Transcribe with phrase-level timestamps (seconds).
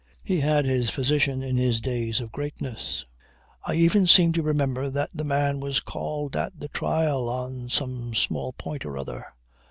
[0.23, 3.05] He had his physician in his days of greatness.
[3.63, 8.15] I even seem to remember that the man was called at the trial on some
[8.15, 9.27] small point or other.